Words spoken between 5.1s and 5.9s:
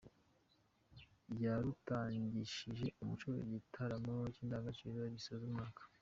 gisoza umwaka